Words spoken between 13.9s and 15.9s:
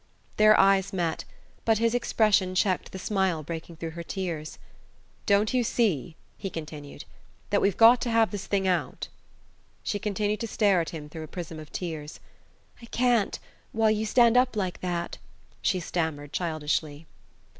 you stand up like that," she